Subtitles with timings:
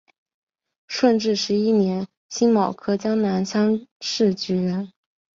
[0.87, 4.91] 顺治十一年辛卯科江南乡试举人。